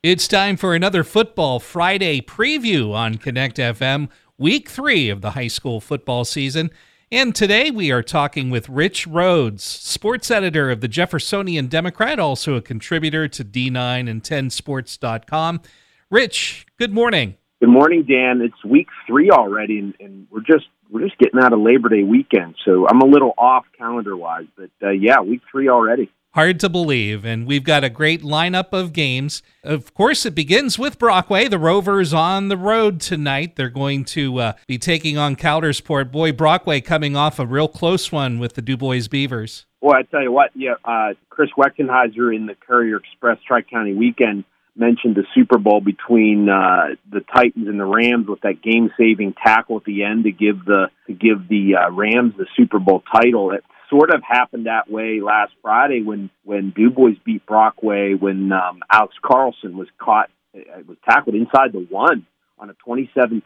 [0.00, 5.48] It's time for another Football Friday preview on Connect FM, week three of the high
[5.48, 6.70] school football season.
[7.10, 12.54] And today we are talking with Rich Rhodes, sports editor of the Jeffersonian Democrat, also
[12.54, 15.62] a contributor to D9 and 10sports.com.
[16.12, 17.36] Rich, good morning.
[17.58, 18.40] Good morning, Dan.
[18.40, 22.04] It's week three already, and, and we're just we're just getting out of Labor Day
[22.04, 26.08] weekend, so I'm a little off calendar wise, but uh, yeah, week three already.
[26.38, 27.24] Hard to believe.
[27.24, 29.42] And we've got a great lineup of games.
[29.64, 31.48] Of course, it begins with Brockway.
[31.48, 33.56] The Rovers on the road tonight.
[33.56, 36.12] They're going to uh, be taking on Coudersport.
[36.12, 39.66] Boy, Brockway coming off a real close one with the Dubois Beavers.
[39.82, 43.94] Boy, I tell you what, yeah, uh, Chris Weckenheiser in the Courier Express Tri County
[43.94, 44.44] weekend
[44.76, 49.78] mentioned the Super Bowl between uh, the Titans and the Rams with that game-saving tackle
[49.78, 53.50] at the end to give the to give the uh, Rams the Super Bowl title.
[53.50, 58.80] It sort of happened that way last Friday when when Dubois beat Brockway when um,
[58.90, 62.26] Alex Carlson was caught uh, was tackled inside the one
[62.58, 63.42] on a 27-26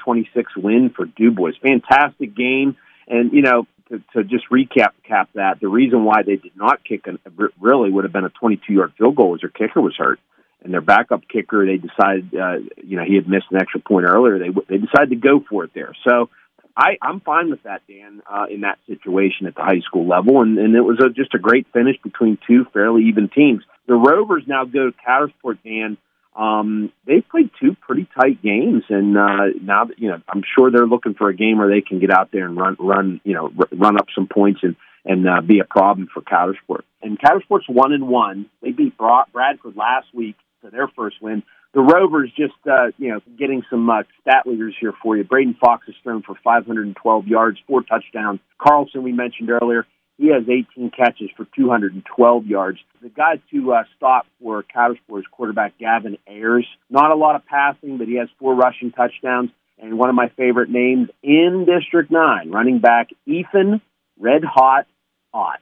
[0.56, 1.52] win for Dubois.
[1.62, 6.36] Fantastic game, and you know to, to just recap cap that the reason why they
[6.36, 7.18] did not kick an,
[7.60, 10.18] really would have been a 22-yard field goal was their kicker was hurt.
[10.64, 14.06] And their backup kicker, they decided, uh, you know, he had missed an extra point
[14.06, 14.38] earlier.
[14.38, 15.92] They they decided to go for it there.
[16.08, 16.30] So,
[16.76, 20.40] I, I'm fine with that, Dan, uh, in that situation at the high school level,
[20.40, 23.62] and, and it was a, just a great finish between two fairly even teams.
[23.86, 25.98] The Rovers now go to Coudersport, Dan.
[26.34, 30.70] Um, they've played two pretty tight games, and uh, now that you know, I'm sure
[30.70, 33.34] they're looking for a game where they can get out there and run, run, you
[33.34, 36.82] know, r- run up some points and and uh, be a problem for Coudersport.
[37.02, 38.46] And Coudersport's one and one.
[38.62, 41.42] They beat Bradford last week for their first win
[41.74, 45.24] the Rovers just, uh, you know, getting some uh, stat leaders here for you.
[45.24, 48.40] Braden Fox has thrown for 512 yards, four touchdowns.
[48.58, 49.86] Carlson, we mentioned earlier,
[50.18, 52.78] he has 18 catches for 212 yards.
[53.00, 56.66] The guy to uh, stop for Coudersport is quarterback Gavin Ayers.
[56.90, 59.50] Not a lot of passing, but he has four rushing touchdowns.
[59.78, 63.80] And one of my favorite names in District 9, running back Ethan
[64.20, 64.86] Red Hot
[65.32, 65.60] Ott.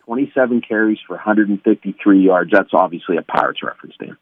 [0.00, 2.50] 27 carries for 153 yards.
[2.52, 4.18] That's obviously a Pirates reference, Dan.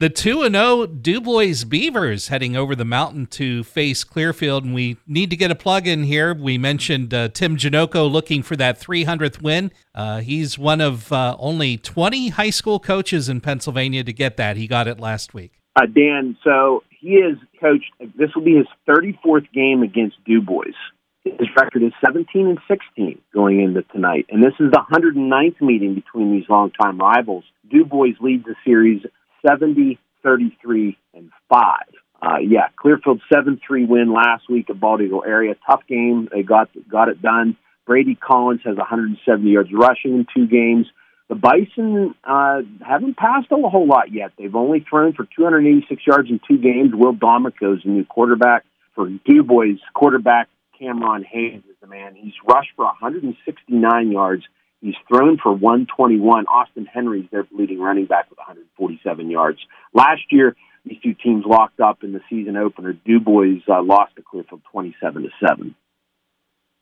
[0.00, 4.62] The 2 and 0 Dubois Beavers heading over the mountain to face Clearfield.
[4.64, 6.32] And we need to get a plug in here.
[6.32, 9.72] We mentioned uh, Tim Janocko looking for that 300th win.
[9.96, 14.56] Uh, he's one of uh, only 20 high school coaches in Pennsylvania to get that.
[14.56, 15.60] He got it last week.
[15.74, 20.76] Uh, Dan, so he is coached, this will be his 34th game against Dubois.
[21.24, 24.26] His record is 17 and 16 going into tonight.
[24.30, 27.42] And this is the 109th meeting between these longtime rivals.
[27.68, 29.02] Dubois leads the series
[29.46, 31.80] 70, 33, and 5.
[32.20, 35.54] Uh, yeah, Clearfield 7-3 win last week at Bald Eagle area.
[35.66, 36.28] Tough game.
[36.32, 37.56] They got got it done.
[37.86, 40.86] Brady Collins has 170 yards rushing in two games.
[41.28, 44.32] The Bison uh, haven't passed a whole lot yet.
[44.38, 46.92] They've only thrown for 286 yards in two games.
[46.94, 49.78] Will Domico is the new quarterback for Dubois.
[49.94, 50.48] Quarterback
[50.78, 52.14] Cameron Hayes is the man.
[52.14, 54.44] He's rushed for 169 yards
[54.80, 56.46] He's thrown for 121.
[56.46, 59.58] Austin Henry's their leading running back with 147 yards.
[59.92, 62.92] Last year, these two teams locked up in the season opener.
[62.92, 65.74] Dubois uh, lost to Clearfield 27 to 7.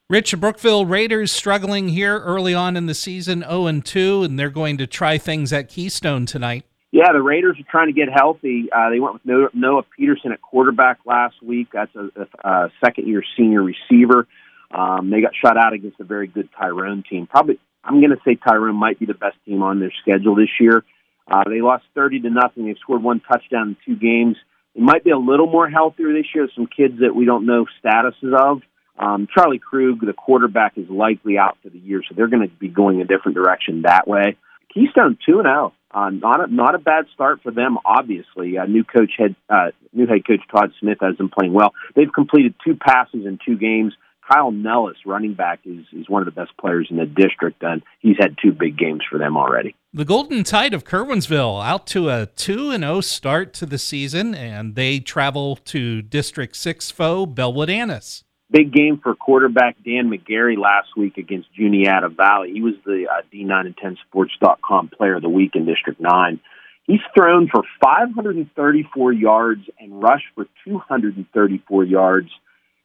[0.09, 4.51] Rich Brookville Raiders struggling here early on in the season, 0 and 2, and they're
[4.51, 6.65] going to try things at Keystone tonight.
[6.93, 8.69] Yeah, the Raiders are trying to get healthy.
[8.71, 11.69] Uh, they went with Noah Peterson at quarterback last week.
[11.73, 12.09] That's a,
[12.49, 14.29] a second year senior receiver.
[14.71, 17.27] Um, they got shut out against a very good Tyrone team.
[17.27, 20.51] Probably I'm going to say Tyrone might be the best team on their schedule this
[20.61, 20.85] year.
[21.31, 22.67] Uh, they lost 30 to nothing.
[22.67, 24.37] They've scored one touchdown in two games.
[24.75, 26.49] They might be a little more healthier this year.
[26.55, 28.63] Some kids that we don't know statuses of.
[28.99, 32.55] Um, Charlie Krug, the quarterback, is likely out for the year, so they're going to
[32.55, 34.37] be going a different direction that way.
[34.73, 35.73] Keystone two and zero.
[35.91, 37.79] Uh, not a not a bad start for them.
[37.85, 41.73] Obviously, uh, new coach head uh, new head coach Todd Smith has them playing well.
[41.95, 43.95] They've completed two passes in two games.
[44.29, 47.83] Kyle Nellis, running back, is, is one of the best players in the district, and
[48.01, 49.75] he's had two big games for them already.
[49.93, 54.35] The Golden Tide of Curwensville out to a 2 and 0 start to the season,
[54.35, 58.25] and they travel to District 6 foe Bellwood Antis.
[58.51, 62.53] Big game for quarterback Dan McGarry last week against Juniata Valley.
[62.53, 66.41] He was the uh, D9 and 10 Sports.com player of the week in District 9.
[66.85, 72.31] He's thrown for 534 yards and rushed for 234 yards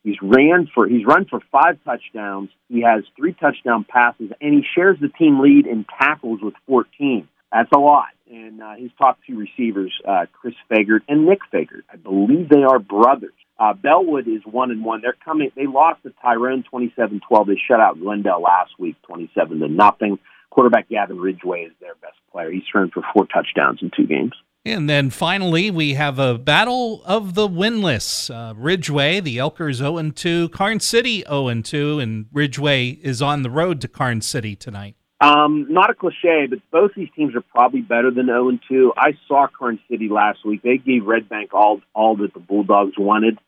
[0.04, 2.50] He's ran for he's run for five touchdowns.
[2.70, 7.28] He has three touchdown passes, and he shares the team lead in tackles with 14.
[7.52, 8.08] That's a lot.
[8.32, 12.64] And uh, his top two receivers, uh, Chris Fagert and Nick Fagert, I believe they
[12.64, 13.34] are brothers.
[13.60, 15.02] Uh, Bellwood is one and one.
[15.02, 15.52] They're coming.
[15.56, 17.20] They lost to Tyrone 27-12.
[17.46, 20.18] They shut out Glendale last week, 27 to nothing.
[20.50, 22.50] Quarterback Gavin Ridgeway is their best player.
[22.50, 24.34] He's thrown for four touchdowns in two games.
[24.64, 28.30] And then finally, we have a battle of the winless.
[28.30, 33.50] Uh, Ridgway, the Elkers 0 2, Karn City 0 2, and Ridgway is on the
[33.50, 34.96] road to Karn City tonight.
[35.20, 38.94] Um, not a cliche, but both these teams are probably better than 0 2.
[38.96, 40.62] I saw Karn City last week.
[40.62, 43.40] They gave Red Bank all all that the Bulldogs wanted.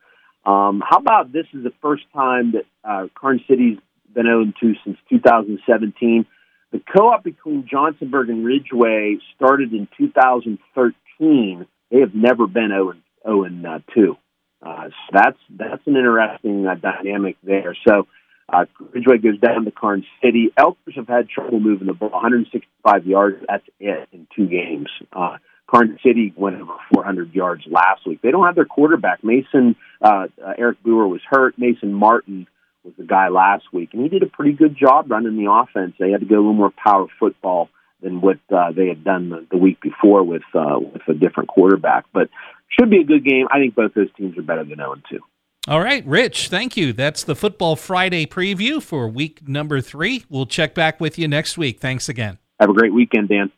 [0.48, 3.08] Um, how about this is the first time that uh,
[3.48, 3.78] City's
[4.16, 6.26] been 0 2 since 2017.
[6.72, 10.96] The co-op between Johnsonburg and Ridgway started in 2013
[11.92, 12.94] they have never been 0
[13.26, 14.18] 0 and uh, 2.
[14.62, 17.76] Uh, so that's that's an interesting uh, dynamic there.
[17.88, 18.08] So
[18.52, 20.52] uh, Ridgway goes down to Karn City.
[20.58, 23.38] Elkers have had trouble moving the ball, 165 yards.
[23.48, 24.90] That's it in two games.
[25.12, 25.38] Uh,
[25.68, 28.22] Karn City went over 400 yards last week.
[28.22, 29.24] They don't have their quarterback.
[29.24, 31.58] Mason uh, uh, Eric Brewer was hurt.
[31.58, 32.48] Mason Martin
[32.84, 35.96] was the guy last week, and he did a pretty good job running the offense.
[35.98, 37.70] They had to go a little more power football
[38.04, 41.50] than what uh, they had done the, the week before with uh, with a different
[41.50, 42.06] quarterback.
[42.14, 42.30] But
[42.70, 43.48] should be a good game.
[43.52, 45.20] I think both those teams are better than 0 2.
[45.68, 46.92] All right, Rich, thank you.
[46.92, 50.26] That's the Football Friday preview for week number three.
[50.30, 51.80] We'll check back with you next week.
[51.80, 52.38] Thanks again.
[52.60, 53.50] Have a great weekend, Dan.